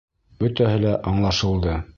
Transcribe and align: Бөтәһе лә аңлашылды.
Бөтәһе 0.43 0.79
лә 0.85 0.95
аңлашылды. 1.13 1.81